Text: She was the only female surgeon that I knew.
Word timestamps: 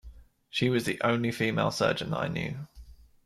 She 0.49 0.67
was 0.69 0.85
the 0.85 0.99
only 1.03 1.31
female 1.31 1.69
surgeon 1.69 2.09
that 2.09 2.17
I 2.21 2.27
knew. 2.27 2.65